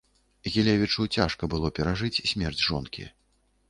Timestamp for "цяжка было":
1.19-1.73